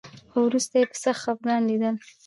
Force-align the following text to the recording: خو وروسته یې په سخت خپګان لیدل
خو 0.31 0.37
وروسته 0.47 0.75
یې 0.79 0.85
په 0.91 0.97
سخت 1.03 1.21
خپګان 1.23 1.61
لیدل 1.69 1.95